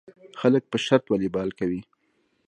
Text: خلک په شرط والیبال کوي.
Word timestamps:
خلک 0.39 0.63
په 0.71 0.77
شرط 0.85 1.03
والیبال 1.09 1.49
کوي. 1.59 1.81